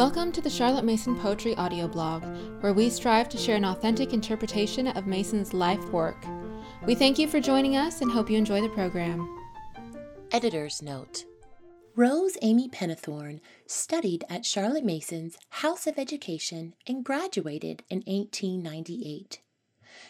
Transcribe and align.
Welcome 0.00 0.32
to 0.32 0.40
the 0.40 0.48
Charlotte 0.48 0.86
Mason 0.86 1.14
Poetry 1.14 1.54
audio 1.56 1.86
blog, 1.86 2.24
where 2.62 2.72
we 2.72 2.88
strive 2.88 3.28
to 3.28 3.36
share 3.36 3.56
an 3.56 3.66
authentic 3.66 4.14
interpretation 4.14 4.86
of 4.86 5.06
Mason's 5.06 5.52
life 5.52 5.84
work. 5.90 6.24
We 6.86 6.94
thank 6.94 7.18
you 7.18 7.28
for 7.28 7.38
joining 7.38 7.76
us 7.76 8.00
and 8.00 8.10
hope 8.10 8.30
you 8.30 8.38
enjoy 8.38 8.62
the 8.62 8.70
program. 8.70 9.28
Editor's 10.32 10.80
Note 10.80 11.26
Rose 11.96 12.38
Amy 12.40 12.66
Pennethorne 12.66 13.40
studied 13.66 14.24
at 14.30 14.46
Charlotte 14.46 14.86
Mason's 14.86 15.36
House 15.50 15.86
of 15.86 15.98
Education 15.98 16.74
and 16.86 17.04
graduated 17.04 17.82
in 17.90 17.98
1898. 18.06 19.42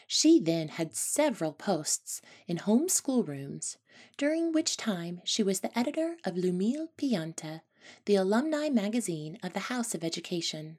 She 0.06 0.38
then 0.38 0.68
had 0.68 0.94
several 0.94 1.52
posts 1.52 2.22
in 2.46 2.58
home 2.58 2.88
schoolrooms, 2.88 3.76
during 4.16 4.52
which 4.52 4.76
time 4.76 5.20
she 5.24 5.42
was 5.42 5.58
the 5.60 5.76
editor 5.76 6.14
of 6.24 6.36
L'Umile 6.36 6.90
Pianta, 6.96 7.62
the 8.04 8.16
alumni 8.16 8.68
magazine 8.68 9.38
of 9.42 9.52
the 9.52 9.68
House 9.70 9.94
of 9.94 10.04
Education. 10.04 10.78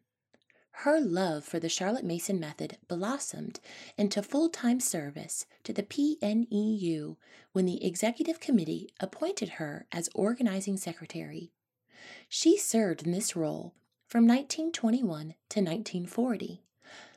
Her 0.71 0.99
love 0.99 1.43
for 1.43 1.59
the 1.59 1.69
Charlotte 1.69 2.05
Mason 2.05 2.39
method 2.39 2.77
blossomed 2.87 3.59
into 3.97 4.23
full 4.23 4.49
time 4.49 4.79
service 4.79 5.45
to 5.63 5.73
the 5.73 5.83
PNEU 5.83 7.17
when 7.51 7.65
the 7.65 7.85
Executive 7.85 8.39
Committee 8.39 8.89
appointed 8.99 9.49
her 9.49 9.85
as 9.91 10.09
organizing 10.15 10.77
secretary. 10.77 11.51
She 12.27 12.57
served 12.57 13.03
in 13.03 13.11
this 13.11 13.35
role 13.35 13.73
from 14.07 14.25
1921 14.25 15.35
to 15.49 15.59
1940, 15.59 16.63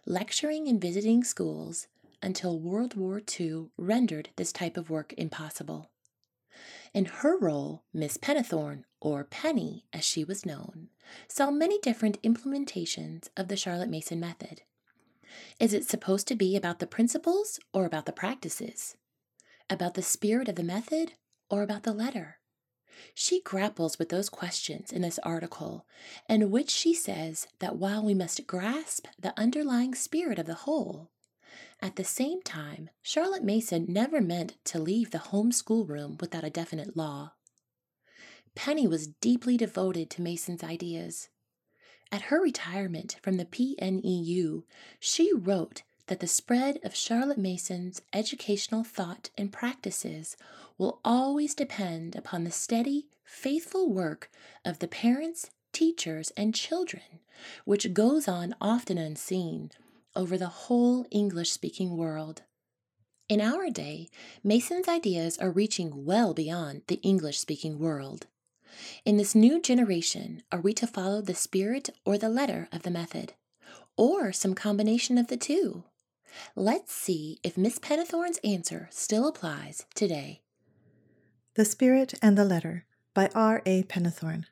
lecturing 0.05 0.69
and 0.69 0.80
visiting 0.80 1.24
schools 1.24 1.87
until 2.23 2.59
World 2.59 2.96
War 2.96 3.23
II 3.41 3.69
rendered 3.77 4.30
this 4.37 4.52
type 4.52 4.77
of 4.77 4.91
work 4.91 5.15
impossible. 5.16 5.91
In 6.94 7.06
her 7.06 7.37
role, 7.37 7.82
Miss 7.92 8.16
Pennethorne, 8.16 8.84
or 9.00 9.24
Penny 9.24 9.84
as 9.92 10.04
she 10.04 10.23
was 10.23 10.46
known, 10.46 10.90
saw 11.26 11.51
many 11.51 11.80
different 11.80 12.23
implementations 12.23 13.28
of 13.36 13.48
the 13.48 13.56
Charlotte 13.56 13.90
Mason 13.90 14.20
method. 14.20 14.62
Is 15.59 15.74
it 15.74 15.88
supposed 15.88 16.28
to 16.28 16.36
be 16.36 16.56
about 16.56 16.78
the 16.78 16.86
principles 16.86 17.59
or 17.73 17.84
about 17.84 18.06
the 18.06 18.12
practices? 18.12 18.96
About 19.68 19.95
the 19.95 20.02
spirit 20.02 20.48
of 20.48 20.54
the 20.54 20.62
method 20.62 21.14
or 21.51 21.62
about 21.62 21.82
the 21.82 21.92
letter? 21.92 22.38
She 23.12 23.42
grapples 23.42 23.98
with 23.98 24.10
those 24.10 24.29
questions 24.29 24.92
in 24.92 25.02
this 25.02 25.18
article, 25.24 25.86
in 26.29 26.52
which 26.52 26.70
she 26.70 26.95
says 26.95 27.48
that 27.58 27.74
while 27.74 28.04
we 28.04 28.14
must 28.14 28.46
grasp 28.46 29.08
the 29.18 29.34
underlying 29.36 29.96
spirit 29.96 30.38
of 30.38 30.46
the 30.46 30.54
whole, 30.54 31.10
at 31.80 31.97
the 31.97 32.05
same 32.05 32.43
time, 32.43 32.91
Charlotte 33.02 33.45
Mason 33.45 33.87
never 33.88 34.21
meant 34.21 34.57
to 34.65 34.79
leave 34.79 35.10
the 35.10 35.19
home 35.19 35.52
schoolroom 35.52 36.16
without 36.21 36.45
a 36.45 36.51
definite 36.51 36.97
law. 36.97 37.33
Penny 38.55 38.87
was 38.87 39.09
deeply 39.09 39.57
devoted 39.57 40.10
to 40.10 40.23
Mason's 40.23 40.63
ideas. 40.63 41.29
At 42.10 42.23
her 42.23 42.41
retirement 42.41 43.16
from 43.23 43.37
the 43.37 43.45
PNEU, 43.45 44.63
she 45.01 45.32
wrote 45.35 45.82
that 46.07 46.21
the 46.21 46.27
spread 46.27 46.79
of 46.85 46.95
Charlotte 46.95 47.38
Mason's 47.38 48.01
educational 48.13 48.85
thought 48.85 49.30
and 49.37 49.52
practices 49.52 50.37
will 50.79 51.01
always 51.05 51.55
depend 51.55 52.15
upon 52.15 52.45
the 52.45 52.51
steady, 52.51 53.09
faithful 53.25 53.91
work 53.91 54.30
of 54.65 54.79
the 54.79 54.88
parents, 54.88 55.51
teachers, 55.73 56.30
and 56.37 56.55
children, 56.55 57.21
which 57.65 57.93
goes 57.93 58.29
on 58.29 58.55
often 58.60 58.99
unseen 58.99 59.71
over 60.16 60.37
the 60.37 60.46
whole 60.46 61.07
English 61.10 61.51
speaking 61.51 61.96
world. 61.96 62.43
In 63.29 63.40
our 63.40 63.70
day, 63.70 64.09
Mason's 64.43 64.88
ideas 64.88 65.38
are 65.38 65.50
reaching 65.50 66.04
well 66.04 66.34
beyond 66.34 66.82
the 66.88 67.00
English 67.03 67.38
speaking 67.38 67.78
world. 67.78 68.26
In 69.04 69.16
this 69.16 69.34
new 69.34 69.60
generation, 69.60 70.42
are 70.53 70.60
we 70.60 70.75
to 70.75 70.87
follow 70.87 71.20
the 71.20 71.34
spirit 71.34 71.91
or 72.04 72.19
the 72.19 72.28
letter 72.28 72.69
of 72.72 72.82
the 72.82 72.91
method, 72.91 73.32
or 73.97 74.32
some 74.32 74.54
combination 74.54 75.16
of 75.16 75.28
the 75.28 75.36
two? 75.36 75.84
Let's 76.56 76.92
see 76.92 77.38
if 77.42 77.56
Miss 77.56 77.78
Pennethorne's 77.78 78.41
answer 78.44 78.88
still 78.91 79.28
applies 79.28 79.86
today. 79.94 80.42
The 81.54 81.64
Spirit 81.64 82.14
and 82.20 82.36
the 82.36 82.44
Letter 82.44 82.84
by 83.14 83.31
R. 83.34 83.62
A. 83.64 83.84
Pennethorne. 83.84 84.46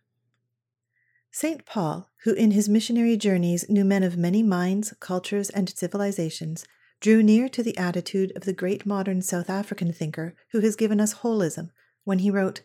St. 1.34 1.65
Paul, 1.65 2.10
who 2.25 2.34
in 2.34 2.50
his 2.50 2.69
missionary 2.69 3.16
journeys 3.16 3.66
knew 3.70 3.87
men 3.87 4.03
of 4.03 4.19
many 4.19 4.43
minds, 4.43 4.93
cultures, 5.00 5.48
and 5.48 5.69
civilizations, 5.70 6.66
drew 7.00 7.22
near 7.22 7.48
to 7.48 7.62
the 7.62 7.76
attitude 7.78 8.32
of 8.37 8.44
the 8.44 8.53
great 8.53 8.84
modern 8.84 9.22
South 9.22 9.48
African 9.48 9.94
thinker 9.94 10.37
who 10.50 10.60
has 10.60 10.76
given 10.76 11.00
us 11.00 11.15
holism 11.15 11.70
when 12.04 12.19
he 12.19 12.31
wrote, 12.31 12.60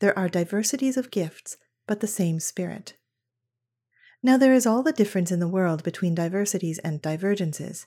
There 0.00 0.18
are 0.18 0.28
diversities 0.28 0.96
of 0.96 1.12
gifts, 1.12 1.58
but 1.86 2.00
the 2.00 2.08
same 2.08 2.40
Spirit. 2.40 2.96
Now 4.20 4.36
there 4.36 4.52
is 4.52 4.66
all 4.66 4.82
the 4.82 4.92
difference 4.92 5.30
in 5.30 5.38
the 5.38 5.46
world 5.46 5.84
between 5.84 6.16
diversities 6.16 6.80
and 6.80 7.00
divergences. 7.00 7.86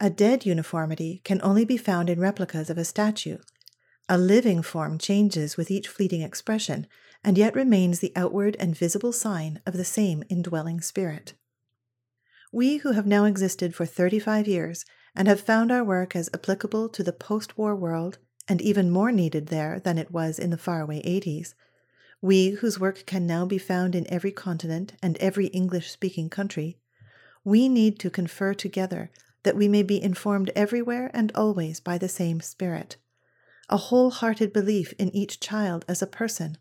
A 0.00 0.10
dead 0.10 0.44
uniformity 0.44 1.20
can 1.24 1.40
only 1.40 1.64
be 1.64 1.76
found 1.76 2.10
in 2.10 2.18
replicas 2.18 2.68
of 2.68 2.78
a 2.78 2.84
statue. 2.84 3.38
A 4.08 4.18
living 4.18 4.60
form 4.60 4.98
changes 4.98 5.56
with 5.56 5.70
each 5.70 5.86
fleeting 5.86 6.22
expression, 6.22 6.88
and 7.24 7.38
yet 7.38 7.54
remains 7.54 8.00
the 8.00 8.12
outward 8.16 8.56
and 8.58 8.76
visible 8.76 9.12
sign 9.12 9.60
of 9.66 9.76
the 9.76 9.84
same 9.84 10.24
indwelling 10.28 10.80
spirit. 10.80 11.34
We 12.52 12.78
who 12.78 12.92
have 12.92 13.06
now 13.06 13.24
existed 13.24 13.74
for 13.74 13.86
35 13.86 14.46
years 14.46 14.84
and 15.14 15.28
have 15.28 15.40
found 15.40 15.70
our 15.70 15.84
work 15.84 16.16
as 16.16 16.30
applicable 16.34 16.88
to 16.90 17.02
the 17.02 17.12
post 17.12 17.56
war 17.56 17.76
world 17.76 18.18
and 18.48 18.60
even 18.60 18.90
more 18.90 19.12
needed 19.12 19.46
there 19.46 19.80
than 19.80 19.98
it 19.98 20.10
was 20.10 20.38
in 20.38 20.50
the 20.50 20.58
faraway 20.58 21.00
80s, 21.02 21.54
we 22.20 22.50
whose 22.50 22.78
work 22.78 23.04
can 23.06 23.26
now 23.26 23.44
be 23.44 23.58
found 23.58 23.94
in 23.94 24.10
every 24.10 24.32
continent 24.32 24.94
and 25.02 25.16
every 25.18 25.46
English 25.48 25.90
speaking 25.90 26.28
country, 26.28 26.78
we 27.44 27.68
need 27.68 27.98
to 27.98 28.10
confer 28.10 28.54
together 28.54 29.10
that 29.42 29.56
we 29.56 29.66
may 29.66 29.82
be 29.82 30.02
informed 30.02 30.50
everywhere 30.54 31.10
and 31.12 31.32
always 31.34 31.80
by 31.80 31.98
the 31.98 32.08
same 32.08 32.40
Spirit, 32.40 32.96
a 33.68 33.76
wholehearted 33.76 34.52
belief 34.52 34.92
in 34.98 35.14
each 35.14 35.40
child 35.40 35.84
as 35.88 36.00
a 36.00 36.06
person 36.06 36.56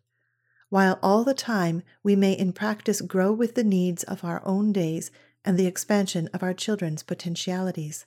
while 0.71 0.97
all 1.03 1.25
the 1.25 1.33
time 1.33 1.83
we 2.01 2.15
may 2.15 2.31
in 2.31 2.53
practice 2.53 3.01
grow 3.01 3.29
with 3.29 3.55
the 3.55 3.63
needs 3.63 4.03
of 4.03 4.23
our 4.23 4.41
own 4.45 4.71
days 4.71 5.11
and 5.43 5.59
the 5.59 5.67
expansion 5.67 6.29
of 6.33 6.41
our 6.41 6.53
children's 6.53 7.03
potentialities. 7.03 8.05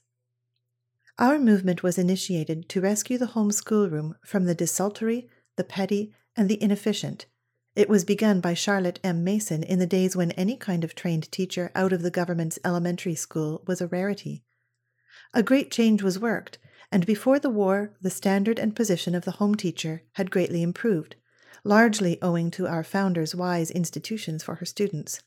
Our 1.18 1.38
movement 1.38 1.82
was 1.82 1.98
initiated 1.98 2.70
to 2.70 2.80
rescue 2.80 3.18
the 3.18 3.26
home 3.26 3.52
schoolroom 3.52 4.16
from 4.24 4.46
the 4.46 4.54
desultory, 4.54 5.28
the 5.56 5.62
petty, 5.62 6.14
and 6.34 6.48
the 6.48 6.60
inefficient. 6.62 7.26
It 7.76 7.90
was 7.90 8.02
begun 8.02 8.40
by 8.40 8.54
Charlotte 8.54 8.98
M. 9.04 9.22
Mason 9.22 9.62
in 9.62 9.78
the 9.78 9.86
days 9.86 10.16
when 10.16 10.30
any 10.30 10.56
kind 10.56 10.84
of 10.84 10.94
trained 10.94 11.30
teacher 11.30 11.70
out 11.74 11.92
of 11.92 12.00
the 12.00 12.10
government's 12.10 12.58
elementary 12.64 13.14
school 13.14 13.62
was 13.66 13.82
a 13.82 13.88
rarity. 13.88 14.42
A 15.34 15.42
great 15.42 15.70
change 15.70 16.02
was 16.02 16.18
worked, 16.18 16.56
and 16.90 17.04
before 17.04 17.38
the 17.38 17.50
war, 17.50 17.92
the 18.00 18.08
standard 18.08 18.58
and 18.58 18.74
position 18.74 19.14
of 19.14 19.26
the 19.26 19.32
home 19.32 19.54
teacher 19.54 20.02
had 20.12 20.30
greatly 20.30 20.62
improved 20.62 21.16
largely 21.64 22.20
owing 22.22 22.50
to 22.50 22.68
our 22.68 22.84
founder's 22.84 23.34
wise 23.34 23.70
institutions 23.70 24.44
for 24.44 24.56
her 24.56 24.66
students. 24.66 25.22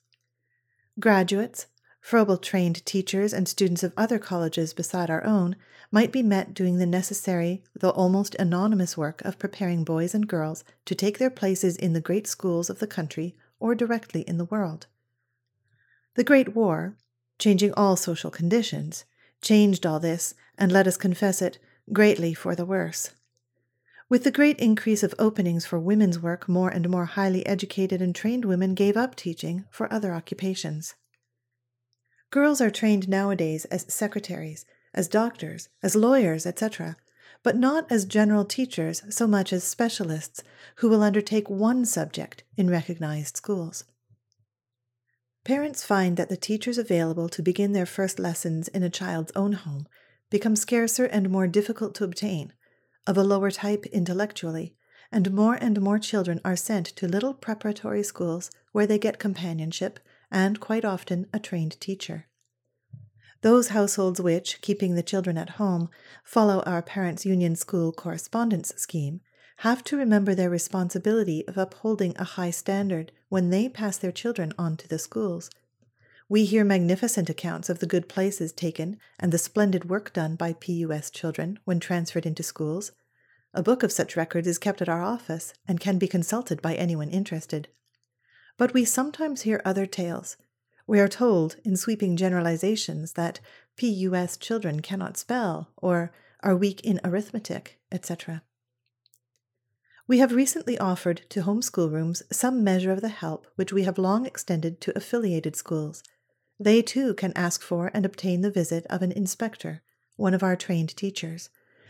Graduates, 1.00 1.66
Froebel 2.00 2.42
trained 2.42 2.86
teachers, 2.86 3.34
and 3.34 3.50
students 3.50 3.84
of 3.84 3.94
other 3.98 4.18
colleges 4.18 4.74
beside 4.74 5.10
our 5.10 5.26
own 5.26 5.58
might 5.92 6.12
be 6.12 6.24
met 6.24 6.54
doing 6.54 6.78
the 6.78 6.86
necessary, 6.86 7.64
though 7.76 7.90
almost 7.90 8.36
anonymous 8.36 8.96
work 8.96 9.22
of 9.26 9.40
preparing 9.40 9.84
boys 9.84 10.16
and 10.16 10.28
girls 10.28 10.64
to 10.86 10.96
take 10.96 11.18
their 11.18 11.30
places 11.30 11.76
in 11.76 11.94
the 11.94 12.00
great 12.00 12.26
schools 12.26 12.70
of 12.70 12.80
the 12.80 12.88
country 12.88 13.36
or 13.60 13.76
directly 13.76 14.22
in 14.22 14.38
the 14.38 14.46
world. 14.46 14.88
The 16.16 16.24
Great 16.24 16.56
War, 16.56 16.96
changing 17.40 17.74
all 17.74 17.96
social 17.96 18.32
conditions, 18.32 19.06
changed 19.42 19.86
all 19.86 20.00
this, 20.00 20.34
and 20.58 20.72
let 20.72 20.88
us 20.88 20.98
confess 20.98 21.42
it, 21.42 21.60
greatly 21.92 22.34
for 22.34 22.56
the 22.56 22.66
worse. 22.66 23.12
With 24.10 24.24
the 24.24 24.32
great 24.32 24.58
increase 24.60 25.04
of 25.04 25.14
openings 25.20 25.66
for 25.66 25.78
women's 25.78 26.18
work, 26.18 26.48
more 26.48 26.70
and 26.70 26.90
more 26.90 27.06
highly 27.06 27.46
educated 27.46 28.02
and 28.02 28.16
trained 28.16 28.46
women 28.46 28.74
gave 28.74 28.96
up 28.96 29.16
teaching 29.16 29.66
for 29.70 29.92
other 29.92 30.14
occupations. 30.14 30.96
Girls 32.32 32.62
are 32.62 32.70
trained 32.70 33.10
nowadays 33.10 33.66
as 33.66 33.92
secretaries, 33.94 34.66
as 34.94 35.10
doctors, 35.10 35.68
as 35.84 35.96
lawyers, 35.96 36.46
etc., 36.46 36.96
but 37.44 37.58
not 37.58 37.90
as 37.92 38.06
general 38.06 38.46
teachers 38.46 39.04
so 39.10 39.28
much 39.28 39.52
as 39.52 39.66
specialists 39.66 40.42
who 40.78 40.90
will 40.90 41.04
undertake 41.04 41.50
one 41.50 41.84
subject 41.84 42.44
in 42.56 42.70
recognized 42.70 43.36
schools. 43.36 43.84
Parents 45.44 45.84
find 45.84 46.16
that 46.16 46.30
the 46.30 46.38
teachers 46.38 46.78
available 46.78 47.28
to 47.30 47.42
begin 47.42 47.74
their 47.74 47.86
first 47.86 48.20
lessons 48.20 48.70
in 48.70 48.84
a 48.84 48.90
child's 48.90 49.32
own 49.36 49.54
home 49.54 49.86
become 50.30 50.56
scarcer 50.56 51.06
and 51.06 51.30
more 51.30 51.48
difficult 51.48 51.94
to 51.96 52.04
obtain 52.04 52.54
of 53.08 53.18
a 53.18 53.24
lower 53.24 53.50
type 53.50 53.86
intellectually, 53.88 54.76
and 55.12 55.32
more 55.32 55.56
and 55.56 55.82
more 55.82 55.98
children 55.98 56.40
are 56.44 56.56
sent 56.56 56.86
to 56.86 57.08
little 57.08 57.34
preparatory 57.34 58.04
schools 58.04 58.52
where 58.74 58.86
they 58.86 59.00
get 59.00 59.18
companionship 59.18 60.00
and 60.30 60.60
quite 60.60 60.84
often 60.84 61.26
a 61.34 61.40
trained 61.40 61.80
teacher. 61.80 62.28
Those 63.42 63.70
households 63.70 64.20
which, 64.20 64.62
keeping 64.62 64.96
the 64.96 65.04
children 65.04 65.38
at 65.38 65.52
home, 65.52 65.90
follow 66.24 66.62
our 66.62 66.82
Parents' 66.82 67.26
Union 67.26 67.56
School 67.56 67.92
correspondence 67.94 68.74
scheme 68.76 69.22
have 69.58 69.84
to 69.86 69.98
remember 69.98 70.36
their 70.36 70.50
responsibility 70.50 71.48
of 71.48 71.58
upholding 71.58 72.16
a 72.18 72.24
high 72.24 72.52
standard 72.52 73.12
when 73.30 73.50
they 73.50 73.70
pass 73.70 73.98
their 73.98 74.12
children 74.12 74.54
on 74.58 74.78
to 74.78 74.88
the 74.88 75.00
schools, 75.00 75.50
We 76.30 76.44
hear 76.44 76.66
magnificent 76.66 77.30
accounts 77.30 77.70
of 77.70 77.80
the 77.80 77.86
good 77.86 78.10
places 78.10 78.52
taken 78.52 79.00
and 79.18 79.32
the 79.32 79.38
splendid 79.38 79.90
work 79.90 80.12
done 80.12 80.36
by 80.36 80.52
PUS 80.52 81.10
children 81.10 81.58
when 81.64 81.80
transferred 81.80 82.26
into 82.26 82.44
schools. 82.44 82.92
A 83.54 83.64
book 83.64 83.82
of 83.82 83.94
such 83.94 84.18
records 84.18 84.46
is 84.46 84.58
kept 84.58 84.82
at 84.82 84.90
our 84.90 85.02
office 85.02 85.54
and 85.70 85.80
can 85.80 85.98
be 85.98 86.08
consulted 86.08 86.62
by 86.62 86.76
anyone 86.76 87.10
interested. 87.10 87.70
But 88.58 88.74
we 88.74 88.84
sometimes 88.84 89.44
hear 89.44 89.62
other 89.64 89.86
tales. 89.86 90.36
We 90.86 91.00
are 91.00 91.08
told, 91.08 91.56
in 91.64 91.78
sweeping 91.78 92.18
generalizations, 92.18 93.14
that 93.14 93.40
PUS 93.80 94.36
children 94.36 94.82
cannot 94.82 95.16
spell 95.16 95.72
or 95.78 96.12
are 96.44 96.58
weak 96.58 96.82
in 96.82 97.00
arithmetic, 97.06 97.80
etc. 97.90 98.44
We 100.10 100.18
have 100.18 100.34
recently 100.34 100.78
offered 100.78 101.22
to 101.30 101.44
homeschool 101.44 101.90
rooms 101.90 102.22
some 102.34 102.66
measure 102.66 102.92
of 102.92 103.00
the 103.00 103.08
help 103.08 103.48
which 103.56 103.72
we 103.72 103.84
have 103.84 103.98
long 103.98 104.26
extended 104.26 104.82
to 104.82 104.98
affiliated 104.98 105.56
schools 105.56 106.04
they 106.60 106.82
too 106.82 107.14
can 107.14 107.34
ask 107.36 107.62
for 107.62 107.92
and 107.94 108.06
obtain 108.06 108.42
the 108.42 108.52
visit 108.52 108.86
of 108.90 109.02
an 109.02 109.12
inspector, 109.12 109.84
one 110.16 110.34
of 110.34 110.44
our 110.44 110.56
trained 110.56 110.96
teachers, 110.96 111.50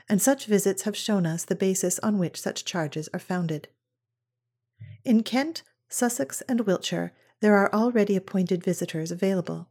and 0.09 0.21
such 0.21 0.45
visits 0.45 0.83
have 0.83 0.95
shown 0.95 1.25
us 1.25 1.45
the 1.45 1.55
basis 1.55 1.99
on 1.99 2.17
which 2.17 2.39
such 2.39 2.65
charges 2.65 3.09
are 3.13 3.19
founded. 3.19 3.67
In 5.03 5.23
Kent, 5.23 5.63
Sussex, 5.89 6.41
and 6.49 6.61
Wiltshire, 6.61 7.13
there 7.39 7.55
are 7.55 7.73
already 7.73 8.15
appointed 8.15 8.63
visitors 8.63 9.11
available. 9.11 9.69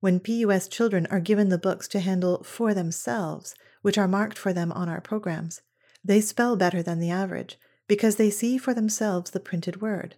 When 0.00 0.20
PUS 0.20 0.68
children 0.68 1.06
are 1.10 1.20
given 1.20 1.48
the 1.48 1.58
books 1.58 1.88
to 1.88 2.00
handle 2.00 2.42
for 2.42 2.74
themselves, 2.74 3.54
which 3.82 3.98
are 3.98 4.08
marked 4.08 4.38
for 4.38 4.52
them 4.52 4.72
on 4.72 4.88
our 4.88 5.00
programs, 5.00 5.62
they 6.04 6.20
spell 6.20 6.56
better 6.56 6.82
than 6.82 6.98
the 6.98 7.10
average 7.10 7.58
because 7.86 8.16
they 8.16 8.30
see 8.30 8.58
for 8.58 8.74
themselves 8.74 9.30
the 9.30 9.40
printed 9.40 9.80
word. 9.80 10.16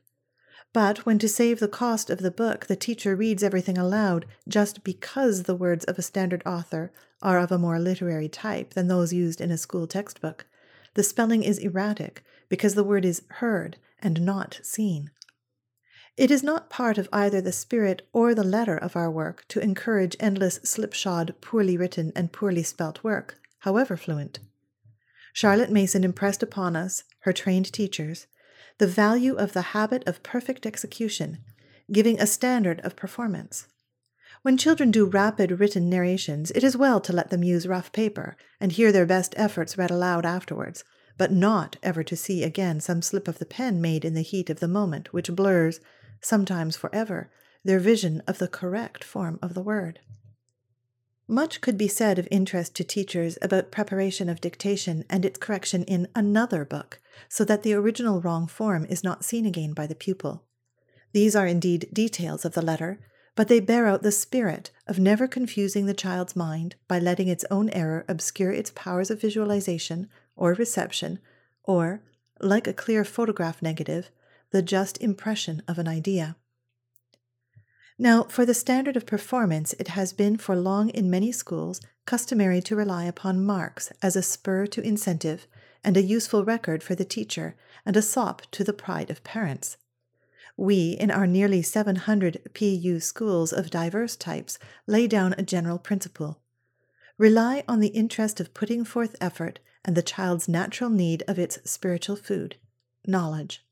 But 0.74 1.06
when 1.06 1.20
to 1.20 1.28
save 1.28 1.60
the 1.60 1.68
cost 1.68 2.10
of 2.10 2.18
the 2.18 2.32
book, 2.32 2.66
the 2.66 2.74
teacher 2.74 3.14
reads 3.14 3.44
everything 3.44 3.78
aloud 3.78 4.26
just 4.48 4.82
because 4.82 5.44
the 5.44 5.54
words 5.54 5.84
of 5.84 5.98
a 5.98 6.02
standard 6.02 6.42
author 6.44 6.92
are 7.22 7.38
of 7.38 7.52
a 7.52 7.58
more 7.58 7.78
literary 7.78 8.28
type 8.28 8.74
than 8.74 8.88
those 8.88 9.12
used 9.12 9.40
in 9.40 9.52
a 9.52 9.56
school 9.56 9.86
textbook, 9.86 10.46
the 10.94 11.04
spelling 11.04 11.44
is 11.44 11.58
erratic 11.58 12.24
because 12.48 12.74
the 12.74 12.84
word 12.84 13.04
is 13.04 13.22
heard 13.38 13.76
and 14.00 14.20
not 14.22 14.58
seen. 14.64 15.12
It 16.16 16.32
is 16.32 16.42
not 16.42 16.70
part 16.70 16.98
of 16.98 17.08
either 17.12 17.40
the 17.40 17.52
spirit 17.52 18.02
or 18.12 18.34
the 18.34 18.44
letter 18.44 18.76
of 18.76 18.96
our 18.96 19.10
work 19.10 19.44
to 19.48 19.60
encourage 19.60 20.16
endless 20.18 20.56
slipshod, 20.64 21.36
poorly 21.40 21.76
written, 21.76 22.12
and 22.16 22.32
poorly 22.32 22.64
spelt 22.64 23.02
work, 23.04 23.38
however 23.60 23.96
fluent. 23.96 24.40
Charlotte 25.32 25.70
Mason 25.70 26.02
impressed 26.02 26.42
upon 26.42 26.74
us, 26.74 27.04
her 27.20 27.32
trained 27.32 27.72
teachers, 27.72 28.26
the 28.78 28.86
value 28.86 29.34
of 29.36 29.52
the 29.52 29.62
habit 29.62 30.02
of 30.06 30.22
perfect 30.22 30.66
execution, 30.66 31.38
giving 31.92 32.20
a 32.20 32.26
standard 32.26 32.80
of 32.80 32.96
performance. 32.96 33.68
When 34.42 34.58
children 34.58 34.90
do 34.90 35.06
rapid 35.06 35.58
written 35.58 35.88
narrations, 35.88 36.50
it 36.50 36.64
is 36.64 36.76
well 36.76 37.00
to 37.00 37.12
let 37.12 37.30
them 37.30 37.42
use 37.42 37.66
rough 37.66 37.92
paper 37.92 38.36
and 38.60 38.72
hear 38.72 38.92
their 38.92 39.06
best 39.06 39.32
efforts 39.36 39.78
read 39.78 39.90
aloud 39.90 40.26
afterwards, 40.26 40.84
but 41.16 41.32
not 41.32 41.76
ever 41.82 42.02
to 42.02 42.16
see 42.16 42.42
again 42.42 42.80
some 42.80 43.00
slip 43.00 43.28
of 43.28 43.38
the 43.38 43.46
pen 43.46 43.80
made 43.80 44.04
in 44.04 44.14
the 44.14 44.22
heat 44.22 44.50
of 44.50 44.60
the 44.60 44.68
moment 44.68 45.12
which 45.12 45.30
blurs, 45.30 45.80
sometimes 46.20 46.76
forever, 46.76 47.30
their 47.64 47.78
vision 47.78 48.22
of 48.26 48.38
the 48.38 48.48
correct 48.48 49.04
form 49.04 49.38
of 49.40 49.54
the 49.54 49.62
word. 49.62 50.00
Much 51.26 51.60
could 51.60 51.78
be 51.78 51.88
said 51.88 52.18
of 52.18 52.28
interest 52.30 52.74
to 52.74 52.84
teachers 52.84 53.38
about 53.40 53.70
preparation 53.70 54.28
of 54.28 54.40
dictation 54.40 55.04
and 55.08 55.24
its 55.24 55.38
correction 55.38 55.82
in 55.84 56.06
another 56.14 56.64
book, 56.64 57.00
so 57.28 57.44
that 57.44 57.62
the 57.62 57.72
original 57.72 58.20
wrong 58.20 58.46
form 58.46 58.84
is 58.86 59.02
not 59.02 59.24
seen 59.24 59.46
again 59.46 59.72
by 59.72 59.86
the 59.86 59.94
pupil. 59.94 60.44
These 61.12 61.34
are 61.34 61.46
indeed 61.46 61.88
details 61.92 62.44
of 62.44 62.52
the 62.52 62.62
letter, 62.62 62.98
but 63.36 63.48
they 63.48 63.58
bear 63.58 63.86
out 63.86 64.02
the 64.02 64.12
spirit 64.12 64.70
of 64.86 64.98
never 64.98 65.26
confusing 65.26 65.86
the 65.86 65.94
child's 65.94 66.36
mind 66.36 66.74
by 66.86 66.98
letting 66.98 67.28
its 67.28 67.44
own 67.50 67.70
error 67.70 68.04
obscure 68.06 68.52
its 68.52 68.70
powers 68.74 69.10
of 69.10 69.20
visualization 69.20 70.08
or 70.36 70.52
reception, 70.52 71.18
or, 71.62 72.02
like 72.40 72.66
a 72.66 72.72
clear 72.72 73.04
photograph 73.04 73.62
negative, 73.62 74.10
the 74.50 74.62
just 74.62 75.00
impression 75.02 75.62
of 75.66 75.78
an 75.78 75.88
idea. 75.88 76.36
Now, 77.98 78.24
for 78.24 78.44
the 78.44 78.54
standard 78.54 78.96
of 78.96 79.06
performance, 79.06 79.72
it 79.78 79.88
has 79.88 80.12
been 80.12 80.36
for 80.36 80.56
long 80.56 80.88
in 80.88 81.10
many 81.10 81.30
schools 81.30 81.80
customary 82.06 82.60
to 82.62 82.74
rely 82.74 83.04
upon 83.04 83.44
marks 83.44 83.92
as 84.02 84.16
a 84.16 84.22
spur 84.22 84.66
to 84.66 84.82
incentive 84.82 85.46
and 85.84 85.96
a 85.96 86.02
useful 86.02 86.44
record 86.44 86.82
for 86.82 86.96
the 86.96 87.04
teacher 87.04 87.54
and 87.86 87.96
a 87.96 88.02
sop 88.02 88.42
to 88.50 88.64
the 88.64 88.72
pride 88.72 89.10
of 89.10 89.22
parents. 89.22 89.76
We, 90.56 90.92
in 90.92 91.10
our 91.10 91.26
nearly 91.26 91.62
700 91.62 92.50
PU 92.52 92.98
schools 92.98 93.52
of 93.52 93.70
diverse 93.70 94.16
types, 94.16 94.58
lay 94.88 95.06
down 95.06 95.34
a 95.38 95.42
general 95.42 95.78
principle. 95.78 96.40
Rely 97.16 97.62
on 97.68 97.78
the 97.78 97.88
interest 97.88 98.40
of 98.40 98.54
putting 98.54 98.84
forth 98.84 99.14
effort 99.20 99.60
and 99.84 99.96
the 99.96 100.02
child's 100.02 100.48
natural 100.48 100.90
need 100.90 101.22
of 101.28 101.38
its 101.38 101.58
spiritual 101.64 102.16
food, 102.16 102.56
knowledge. 103.06 103.64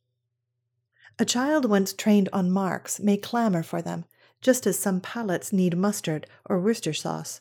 A 1.19 1.25
child 1.25 1.65
once 1.69 1.93
trained 1.93 2.29
on 2.33 2.51
marks 2.51 3.01
may 3.01 3.17
clamor 3.17 3.63
for 3.63 3.83
them 3.83 4.05
just 4.43 4.67
as 4.67 4.79
some 4.79 5.01
palates 5.01 5.53
need 5.53 5.79
mustard 5.79 6.27
or 6.45 6.61
Worcester 6.61 6.93
sauce, 6.93 7.41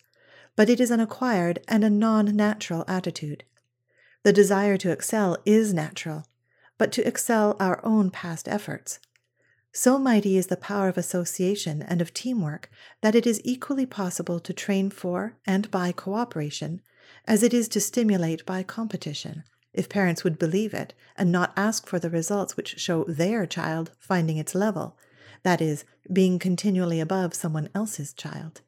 but 0.55 0.69
it 0.69 0.79
is 0.79 0.91
an 0.91 0.99
acquired 0.99 1.59
and 1.67 1.83
a 1.83 1.89
non 1.89 2.35
natural 2.35 2.85
attitude. 2.87 3.43
The 4.23 4.31
desire 4.31 4.77
to 4.77 4.91
excel 4.91 5.37
is 5.45 5.73
natural, 5.73 6.25
but 6.77 6.91
to 6.93 7.07
excel 7.07 7.57
our 7.59 7.83
own 7.83 8.11
past 8.11 8.47
efforts. 8.47 8.99
So 9.73 9.97
mighty 9.97 10.37
is 10.37 10.47
the 10.47 10.57
power 10.57 10.89
of 10.89 10.97
association 10.97 11.81
and 11.81 12.01
of 12.01 12.13
teamwork 12.13 12.69
that 13.01 13.15
it 13.15 13.25
is 13.25 13.41
equally 13.43 13.85
possible 13.85 14.39
to 14.39 14.53
train 14.53 14.89
for 14.89 15.37
and 15.45 15.71
by 15.71 15.91
cooperation 15.91 16.81
as 17.25 17.41
it 17.43 17.53
is 17.53 17.67
to 17.69 17.79
stimulate 17.79 18.45
by 18.45 18.63
competition, 18.63 19.43
if 19.73 19.89
parents 19.89 20.23
would 20.23 20.37
believe 20.37 20.73
it 20.73 20.93
and 21.17 21.31
not 21.31 21.53
ask 21.55 21.87
for 21.87 21.99
the 21.99 22.09
results 22.09 22.57
which 22.57 22.79
show 22.79 23.05
their 23.05 23.45
child 23.45 23.91
finding 23.99 24.37
its 24.37 24.53
level 24.53 24.97
that 25.43 25.61
is, 25.61 25.85
being 26.11 26.39
continually 26.39 26.99
above 26.99 27.33
someone 27.33 27.69
else's 27.73 28.13
child. 28.13 28.61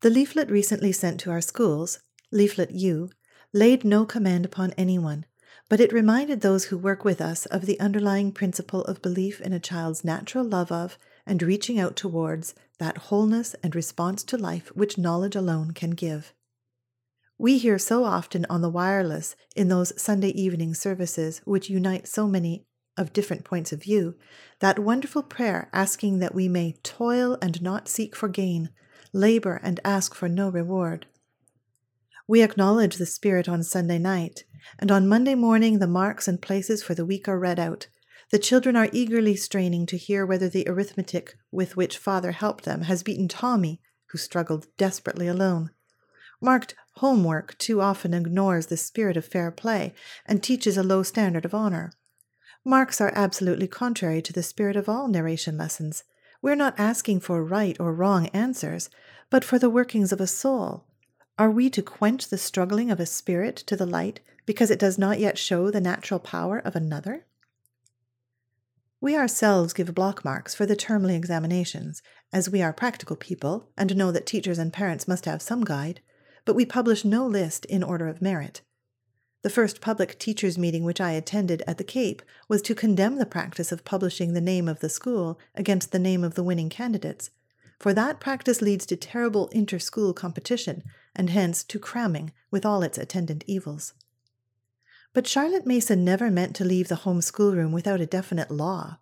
The 0.00 0.10
leaflet 0.10 0.50
recently 0.50 0.92
sent 0.92 1.18
to 1.20 1.30
our 1.30 1.40
schools, 1.40 2.00
Leaflet 2.30 2.70
U, 2.70 3.10
laid 3.52 3.84
no 3.84 4.04
command 4.04 4.44
upon 4.44 4.72
anyone, 4.72 5.24
but 5.68 5.80
it 5.80 5.92
reminded 5.92 6.40
those 6.40 6.66
who 6.66 6.78
work 6.78 7.04
with 7.04 7.20
us 7.20 7.46
of 7.46 7.66
the 7.66 7.80
underlying 7.80 8.32
principle 8.32 8.82
of 8.84 9.02
belief 9.02 9.40
in 9.40 9.52
a 9.52 9.60
child's 9.60 10.04
natural 10.04 10.44
love 10.44 10.70
of 10.70 10.98
and 11.26 11.42
reaching 11.42 11.78
out 11.78 11.96
towards 11.96 12.54
that 12.78 12.96
wholeness 12.96 13.54
and 13.62 13.74
response 13.74 14.22
to 14.24 14.38
life 14.38 14.68
which 14.74 14.98
knowledge 14.98 15.34
alone 15.34 15.72
can 15.72 15.90
give. 15.90 16.32
We 17.36 17.58
hear 17.58 17.78
so 17.78 18.04
often 18.04 18.46
on 18.48 18.62
the 18.62 18.70
wireless 18.70 19.36
in 19.54 19.68
those 19.68 20.00
Sunday 20.00 20.30
evening 20.30 20.74
services 20.74 21.40
which 21.44 21.70
unite 21.70 22.08
so 22.08 22.26
many 22.26 22.64
of 22.98 23.12
different 23.12 23.44
points 23.44 23.72
of 23.72 23.82
view, 23.82 24.16
that 24.58 24.78
wonderful 24.78 25.22
prayer 25.22 25.70
asking 25.72 26.18
that 26.18 26.34
we 26.34 26.48
may 26.48 26.72
toil 26.82 27.38
and 27.40 27.62
not 27.62 27.88
seek 27.88 28.14
for 28.14 28.28
gain, 28.28 28.70
labor 29.12 29.60
and 29.62 29.80
ask 29.84 30.14
for 30.14 30.28
no 30.28 30.50
reward. 30.50 31.06
We 32.26 32.42
acknowledge 32.42 32.96
the 32.96 33.06
Spirit 33.06 33.48
on 33.48 33.62
Sunday 33.62 33.98
night, 33.98 34.44
and 34.78 34.90
on 34.90 35.08
Monday 35.08 35.34
morning 35.34 35.78
the 35.78 35.86
marks 35.86 36.28
and 36.28 36.42
places 36.42 36.82
for 36.82 36.94
the 36.94 37.06
week 37.06 37.26
are 37.28 37.38
read 37.38 37.58
out. 37.58 37.86
The 38.30 38.38
children 38.38 38.76
are 38.76 38.90
eagerly 38.92 39.36
straining 39.36 39.86
to 39.86 39.96
hear 39.96 40.26
whether 40.26 40.50
the 40.50 40.68
arithmetic 40.68 41.38
with 41.50 41.76
which 41.76 41.96
Father 41.96 42.32
helped 42.32 42.64
them 42.64 42.82
has 42.82 43.02
beaten 43.02 43.28
Tommy, 43.28 43.80
who 44.10 44.18
struggled 44.18 44.66
desperately 44.76 45.26
alone. 45.26 45.70
Marked 46.40 46.74
homework 46.96 47.56
too 47.58 47.80
often 47.80 48.12
ignores 48.12 48.66
the 48.66 48.76
spirit 48.76 49.16
of 49.16 49.24
fair 49.24 49.50
play 49.50 49.94
and 50.26 50.42
teaches 50.42 50.76
a 50.76 50.82
low 50.82 51.02
standard 51.02 51.44
of 51.44 51.54
honor. 51.54 51.92
Marks 52.64 53.00
are 53.00 53.12
absolutely 53.14 53.66
contrary 53.66 54.20
to 54.22 54.32
the 54.32 54.42
spirit 54.42 54.76
of 54.76 54.88
all 54.88 55.08
narration 55.08 55.56
lessons. 55.56 56.04
We're 56.42 56.54
not 56.54 56.78
asking 56.78 57.20
for 57.20 57.42
right 57.42 57.76
or 57.80 57.92
wrong 57.92 58.26
answers, 58.28 58.90
but 59.30 59.44
for 59.44 59.58
the 59.58 59.70
workings 59.70 60.12
of 60.12 60.20
a 60.20 60.26
soul. 60.26 60.84
Are 61.38 61.50
we 61.50 61.70
to 61.70 61.82
quench 61.82 62.28
the 62.28 62.38
struggling 62.38 62.90
of 62.90 63.00
a 63.00 63.06
spirit 63.06 63.56
to 63.56 63.76
the 63.76 63.86
light 63.86 64.20
because 64.44 64.70
it 64.70 64.78
does 64.78 64.98
not 64.98 65.20
yet 65.20 65.38
show 65.38 65.70
the 65.70 65.80
natural 65.80 66.18
power 66.18 66.58
of 66.58 66.74
another? 66.74 67.26
We 69.00 69.16
ourselves 69.16 69.72
give 69.72 69.94
block 69.94 70.24
marks 70.24 70.54
for 70.54 70.66
the 70.66 70.74
termly 70.74 71.14
examinations, 71.14 72.02
as 72.32 72.50
we 72.50 72.60
are 72.60 72.72
practical 72.72 73.14
people 73.14 73.68
and 73.76 73.96
know 73.96 74.10
that 74.10 74.26
teachers 74.26 74.58
and 74.58 74.72
parents 74.72 75.06
must 75.06 75.24
have 75.26 75.40
some 75.40 75.62
guide, 75.62 76.00
but 76.44 76.56
we 76.56 76.66
publish 76.66 77.04
no 77.04 77.24
list 77.24 77.64
in 77.66 77.84
order 77.84 78.08
of 78.08 78.20
merit. 78.20 78.62
The 79.48 79.54
first 79.54 79.80
public 79.80 80.18
teachers' 80.18 80.58
meeting 80.58 80.84
which 80.84 81.00
I 81.00 81.12
attended 81.12 81.62
at 81.66 81.78
the 81.78 81.82
Cape 81.82 82.20
was 82.48 82.60
to 82.60 82.74
condemn 82.74 83.16
the 83.16 83.24
practice 83.24 83.72
of 83.72 83.82
publishing 83.82 84.34
the 84.34 84.42
name 84.42 84.68
of 84.68 84.80
the 84.80 84.90
school 84.90 85.38
against 85.54 85.90
the 85.90 85.98
name 85.98 86.22
of 86.22 86.34
the 86.34 86.42
winning 86.42 86.68
candidates, 86.68 87.30
for 87.78 87.94
that 87.94 88.20
practice 88.20 88.60
leads 88.60 88.84
to 88.84 88.94
terrible 88.94 89.48
inter 89.48 89.78
school 89.78 90.12
competition 90.12 90.82
and 91.16 91.30
hence 91.30 91.64
to 91.64 91.78
cramming 91.78 92.30
with 92.50 92.66
all 92.66 92.82
its 92.82 92.98
attendant 92.98 93.42
evils. 93.46 93.94
But 95.14 95.26
Charlotte 95.26 95.64
Mason 95.64 96.04
never 96.04 96.30
meant 96.30 96.54
to 96.56 96.64
leave 96.66 96.88
the 96.88 96.96
home 97.06 97.22
schoolroom 97.22 97.72
without 97.72 98.02
a 98.02 98.06
definite 98.06 98.50
law. 98.50 98.98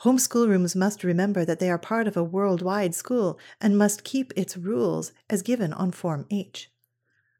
Home 0.00 0.18
schoolrooms 0.18 0.76
must 0.76 1.02
remember 1.02 1.46
that 1.46 1.60
they 1.60 1.70
are 1.70 1.78
part 1.78 2.06
of 2.06 2.14
a 2.14 2.22
worldwide 2.22 2.94
school 2.94 3.38
and 3.58 3.78
must 3.78 4.04
keep 4.04 4.34
its 4.36 4.54
rules 4.54 5.12
as 5.30 5.40
given 5.40 5.72
on 5.72 5.92
Form 5.92 6.26
H. 6.30 6.70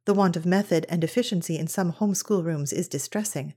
The 0.08 0.14
want 0.14 0.36
of 0.36 0.46
method 0.46 0.86
and 0.88 1.04
efficiency 1.04 1.58
in 1.58 1.66
some 1.66 1.92
homeschool 1.92 2.42
rooms 2.42 2.72
is 2.72 2.88
distressing. 2.88 3.52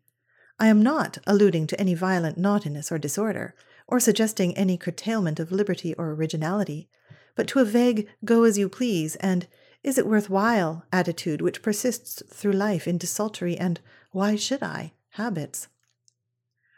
I 0.60 0.68
am 0.68 0.84
not 0.84 1.18
alluding 1.26 1.66
to 1.68 1.80
any 1.80 1.94
violent 1.94 2.38
naughtiness 2.38 2.92
or 2.92 2.98
disorder, 2.98 3.56
or 3.88 4.02
suggesting 4.02 4.58
any 4.58 4.76
curtailment 4.76 5.40
of 5.40 5.54
liberty 5.54 5.94
or 5.94 6.12
originality, 6.12 6.90
but 7.36 7.48
to 7.48 7.60
a 7.60 7.64
vague 7.64 8.10
go 8.26 8.44
as 8.44 8.58
you 8.58 8.68
please 8.68 9.16
and 9.22 9.48
is 9.82 9.98
it 9.98 10.06
worth 10.06 10.30
while 10.30 10.84
attitude 10.92 11.42
which 11.42 11.62
persists 11.62 12.22
through 12.28 12.52
life 12.52 12.86
in 12.86 12.98
desultory 12.98 13.58
and 13.58 13.80
why 14.12 14.36
should 14.36 14.62
I 14.62 14.92
habits. 15.12 15.70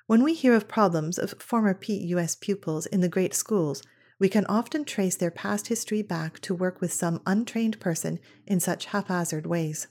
When 0.05 0.21
we 0.21 0.35
hear 0.35 0.53
of 0.53 0.67
problems 0.67 1.17
of 1.17 1.33
former 1.39 1.73
PUS 1.73 2.35
pupils 2.35 2.85
in 2.85 3.01
the 3.01 3.09
great 3.09 3.33
schools, 3.33 3.81
we 4.19 4.29
can 4.29 4.45
often 4.45 4.85
trace 4.85 5.15
their 5.15 5.31
past 5.31 5.67
history 5.67 6.01
back 6.01 6.39
to 6.39 6.55
work 6.55 6.79
with 6.79 6.93
some 6.93 7.21
untrained 7.25 7.79
person 7.79 8.19
in 8.45 8.59
such 8.59 8.85
haphazard 8.85 9.45
ways. 9.45 9.87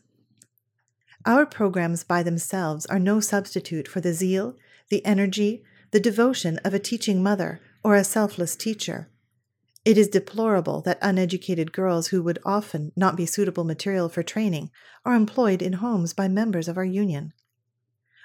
Our 1.24 1.46
programs 1.46 2.02
by 2.02 2.22
themselves 2.22 2.86
are 2.86 2.98
no 2.98 3.20
substitute 3.20 3.86
for 3.86 4.00
the 4.00 4.12
zeal, 4.12 4.56
the 4.88 5.04
energy, 5.04 5.62
the 5.92 6.00
devotion 6.00 6.58
of 6.64 6.74
a 6.74 6.78
teaching 6.78 7.22
mother 7.22 7.60
or 7.84 7.94
a 7.94 8.04
selfless 8.04 8.56
teacher. 8.56 9.08
It 9.84 9.98
is 9.98 10.08
deplorable 10.08 10.80
that 10.82 10.98
uneducated 11.02 11.72
girls 11.72 12.08
who 12.08 12.22
would 12.22 12.38
often 12.44 12.92
not 12.96 13.16
be 13.16 13.26
suitable 13.26 13.64
material 13.64 14.08
for 14.08 14.22
training 14.22 14.70
are 15.04 15.14
employed 15.14 15.60
in 15.60 15.74
homes 15.74 16.12
by 16.12 16.28
members 16.28 16.68
of 16.68 16.76
our 16.76 16.84
union. 16.84 17.32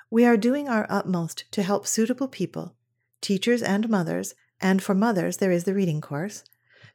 We 0.10 0.24
are 0.26 0.38
doing 0.38 0.70
our 0.70 0.86
utmost 0.90 1.46
to 1.52 1.64
help 1.64 1.86
suitable 1.88 2.28
people, 2.28 2.76
teachers 3.22 3.62
and 3.62 3.90
mothers, 3.90 4.36
and 4.62 4.82
for 4.82 4.96
mothers 4.96 5.38
there 5.38 5.52
is 5.52 5.64
the 5.64 5.74
reading 5.74 6.02
course. 6.02 6.44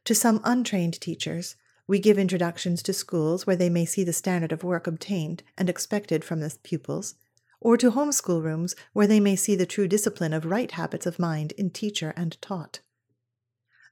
To 0.05 0.15
some 0.15 0.41
untrained 0.43 0.99
teachers, 0.99 1.55
we 1.87 1.99
give 1.99 2.17
introductions 2.17 2.81
to 2.83 2.93
schools 2.93 3.45
where 3.45 3.55
they 3.55 3.69
may 3.69 3.85
see 3.85 4.03
the 4.03 4.13
standard 4.13 4.51
of 4.51 4.63
work 4.63 4.87
obtained 4.87 5.43
and 5.57 5.69
expected 5.69 6.23
from 6.23 6.39
the 6.39 6.55
pupils, 6.63 7.15
or 7.59 7.77
to 7.77 7.91
homeschool 7.91 8.43
rooms 8.43 8.75
where 8.93 9.07
they 9.07 9.19
may 9.19 9.35
see 9.35 9.55
the 9.55 9.65
true 9.65 9.87
discipline 9.87 10.33
of 10.33 10.45
right 10.45 10.71
habits 10.71 11.05
of 11.05 11.19
mind 11.19 11.51
in 11.53 11.69
teacher 11.69 12.13
and 12.15 12.41
taught. 12.41 12.79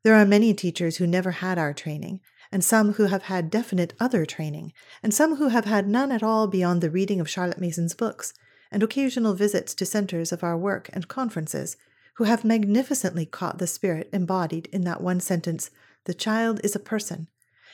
There 0.03 0.15
are 0.15 0.25
many 0.25 0.53
teachers 0.53 0.97
who 0.97 1.07
never 1.07 1.31
had 1.31 1.57
our 1.57 1.73
training, 1.73 2.21
and 2.51 2.63
some 2.63 2.93
who 2.93 3.05
have 3.05 3.23
had 3.23 3.49
definite 3.49 3.93
other 3.99 4.25
training, 4.25 4.73
and 5.03 5.13
some 5.13 5.35
who 5.35 5.49
have 5.49 5.65
had 5.65 5.87
none 5.87 6.11
at 6.11 6.23
all 6.23 6.47
beyond 6.47 6.81
the 6.81 6.89
reading 6.89 7.21
of 7.21 7.29
Charlotte 7.29 7.61
Mason's 7.61 7.93
books 7.93 8.33
and 8.71 8.83
occasional 8.83 9.33
visits 9.33 9.73
to 9.75 9.85
centers 9.85 10.31
of 10.31 10.43
our 10.43 10.57
work 10.57 10.89
and 10.93 11.07
conferences, 11.07 11.77
who 12.15 12.25
have 12.25 12.43
magnificently 12.43 13.25
caught 13.25 13.57
the 13.57 13.67
spirit 13.67 14.09
embodied 14.11 14.67
in 14.71 14.81
that 14.81 15.01
one 15.01 15.19
sentence, 15.19 15.71
The 16.05 16.13
child 16.13 16.59
is 16.63 16.75
a 16.75 16.79
person, 16.79 17.27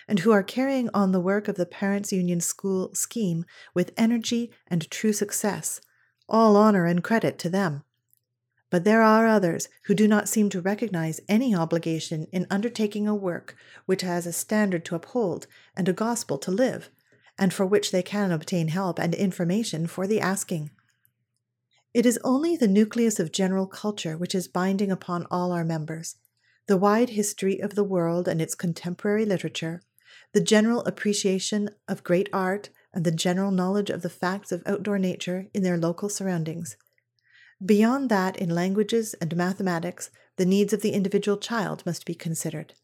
and 0.08 0.20
who 0.20 0.32
are 0.32 0.44
carrying 0.44 0.89
on 0.94 1.12
the 1.12 1.20
work 1.20 1.48
of 1.48 1.56
the 1.56 1.65
Parents 1.65 2.12
Union 2.12 2.39
School 2.39 2.94
scheme 2.94 3.46
with 3.74 3.94
energy 3.98 4.51
and 4.67 4.89
true 4.89 5.13
success. 5.13 5.82
All 6.29 6.56
honor 6.58 6.86
and 6.86 7.03
credit 7.03 7.39
to 7.39 7.50
them. 7.50 7.84
But 8.70 8.84
there 8.84 9.01
are 9.01 9.27
others 9.27 9.70
who 9.86 9.96
do 9.96 10.08
not 10.08 10.27
seem 10.27 10.50
to 10.50 10.62
recognize 10.62 11.22
any 11.29 11.56
obligation 11.56 12.27
in 12.34 12.48
undertaking 12.50 13.08
a 13.08 13.15
work 13.15 13.56
which 13.86 14.01
has 14.01 14.25
a 14.25 14.34
standard 14.34 14.84
to 14.86 14.96
uphold 14.96 15.48
and 15.75 15.88
a 15.88 15.94
gospel 15.94 16.38
to 16.39 16.51
live, 16.51 16.89
and 17.39 17.53
for 17.53 17.65
which 17.65 17.91
they 17.91 18.03
can 18.03 18.32
obtain 18.32 18.67
help 18.67 19.00
and 19.00 19.15
information 19.15 19.88
for 19.88 20.06
the 20.06 20.20
asking. 20.20 20.70
It 21.98 22.06
is 22.06 22.20
only 22.24 22.56
the 22.56 22.68
nucleus 22.68 23.20
of 23.20 23.32
general 23.32 23.66
culture 23.66 24.16
which 24.16 24.36
is 24.36 24.48
binding 24.48 24.92
upon 24.92 25.25
all 25.32 25.51
our 25.51 25.66
members 25.66 26.18
the 26.68 26.77
wide 26.77 27.10
history 27.10 27.58
of 27.58 27.74
the 27.74 27.84
world 27.84 28.27
and 28.27 28.39
its 28.39 28.54
contemporary 28.54 29.25
literature, 29.25 29.82
the 30.32 30.39
general 30.39 30.86
appreciation 30.86 31.72
of 31.88 32.04
great 32.04 32.30
art, 32.32 32.70
and 32.94 33.04
the 33.04 33.10
general 33.10 33.50
knowledge 33.50 33.89
of 33.89 34.04
the 34.04 34.12
facts 34.12 34.51
of 34.51 34.62
outdoor 34.68 35.00
nature 35.00 35.48
in 35.56 35.63
their 35.63 35.75
local 35.75 36.08
surroundings. 36.08 36.77
Beyond 37.66 38.12
that, 38.12 38.38
in 38.38 38.51
languages 38.54 39.16
and 39.16 39.36
mathematics, 39.36 40.12
the 40.36 40.46
needs 40.46 40.74
of 40.74 40.84
the 40.84 40.92
individual 40.92 41.39
child 41.39 41.84
must 41.84 42.06
be 42.06 42.13
considered. 42.13 42.75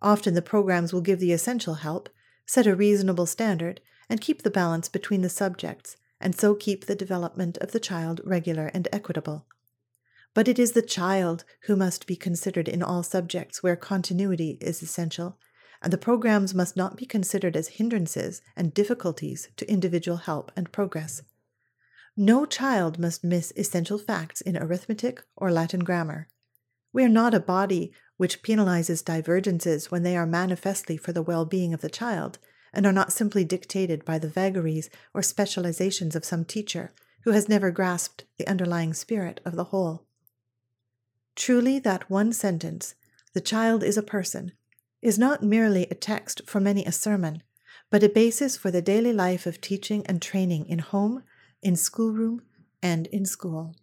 Often 0.00 0.32
the 0.32 0.40
programs 0.40 0.94
will 0.94 1.02
give 1.02 1.20
the 1.20 1.32
essential 1.32 1.74
help, 1.74 2.08
set 2.46 2.66
a 2.66 2.74
reasonable 2.74 3.26
standard, 3.26 3.82
and 4.08 4.18
keep 4.18 4.44
the 4.44 4.50
balance 4.50 4.88
between 4.88 5.20
the 5.20 5.28
subjects, 5.28 5.98
and 6.20 6.34
so 6.34 6.54
keep 6.54 6.86
the 6.86 6.94
development 6.94 7.58
of 7.58 7.72
the 7.72 7.80
child 7.80 8.20
regular 8.24 8.70
and 8.74 8.88
equitable. 8.92 9.46
But 10.34 10.48
it 10.48 10.58
is 10.58 10.72
the 10.72 10.82
child 10.82 11.44
who 11.62 11.76
must 11.76 12.06
be 12.06 12.16
considered 12.16 12.68
in 12.68 12.82
all 12.82 13.02
subjects 13.02 13.62
where 13.62 13.76
continuity 13.76 14.58
is 14.60 14.82
essential, 14.82 15.38
and 15.82 15.92
the 15.92 15.98
programs 15.98 16.54
must 16.54 16.76
not 16.76 16.96
be 16.96 17.06
considered 17.06 17.56
as 17.56 17.68
hindrances 17.68 18.42
and 18.54 18.74
difficulties 18.74 19.48
to 19.56 19.70
individual 19.70 20.18
help 20.18 20.52
and 20.56 20.72
progress. 20.72 21.22
No 22.16 22.46
child 22.46 22.98
must 22.98 23.24
miss 23.24 23.52
essential 23.56 23.98
facts 23.98 24.40
in 24.40 24.56
arithmetic 24.56 25.22
or 25.36 25.52
Latin 25.52 25.84
grammar. 25.84 26.28
We 26.92 27.04
are 27.04 27.10
not 27.10 27.34
a 27.34 27.40
body 27.40 27.92
which 28.16 28.42
penalizes 28.42 29.04
divergences 29.04 29.90
when 29.90 30.02
they 30.02 30.16
are 30.16 30.26
manifestly 30.26 30.96
for 30.96 31.12
the 31.12 31.22
well 31.22 31.44
being 31.44 31.74
of 31.74 31.82
the 31.82 31.90
child, 31.90 32.38
and 32.76 32.84
are 32.84 32.92
not 32.92 33.10
simply 33.10 33.42
dictated 33.42 34.04
by 34.04 34.18
the 34.18 34.28
vagaries 34.28 34.90
or 35.14 35.22
specializations 35.22 36.14
of 36.14 36.26
some 36.26 36.44
teacher 36.44 36.92
who 37.24 37.32
has 37.32 37.48
never 37.48 37.70
grasped 37.70 38.24
the 38.36 38.46
underlying 38.46 38.92
spirit 38.92 39.40
of 39.46 39.56
the 39.56 39.64
whole. 39.64 40.06
Truly, 41.34 41.78
that 41.78 42.10
one 42.10 42.34
sentence, 42.34 42.94
the 43.32 43.40
child 43.40 43.82
is 43.82 43.96
a 43.96 44.02
person, 44.02 44.52
is 45.00 45.18
not 45.18 45.42
merely 45.42 45.86
a 45.90 45.94
text 45.94 46.42
for 46.46 46.60
many 46.60 46.84
a 46.84 46.92
sermon, 46.92 47.42
but 47.90 48.02
a 48.02 48.10
basis 48.10 48.58
for 48.58 48.70
the 48.70 48.82
daily 48.82 49.12
life 49.12 49.46
of 49.46 49.60
teaching 49.60 50.04
and 50.06 50.20
training 50.20 50.66
in 50.66 50.80
home, 50.80 51.22
in 51.62 51.76
schoolroom, 51.76 52.42
and 52.82 53.06
in 53.06 53.24
school. 53.24 53.74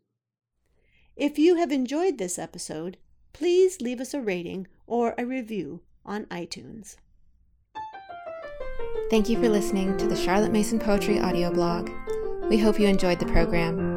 If 1.15 1.39
you 1.39 1.55
have 1.55 1.71
enjoyed 1.71 2.19
this 2.19 2.38
episode, 2.38 2.97
please 3.33 3.81
leave 3.81 4.00
us 4.00 4.13
a 4.13 4.21
rating 4.21 4.67
or 4.85 5.15
a 5.17 5.25
review 5.25 5.81
on 6.05 6.25
iTunes. 6.25 6.97
Thank 9.10 9.29
you 9.29 9.39
for 9.39 9.48
listening 9.50 9.95
to 9.98 10.07
the 10.07 10.15
Charlotte 10.15 10.51
Mason 10.51 10.79
Poetry 10.79 11.19
audio 11.19 11.51
blog. 11.51 11.89
We 12.50 12.57
hope 12.57 12.79
you 12.79 12.88
enjoyed 12.88 13.19
the 13.19 13.27
program. 13.27 13.92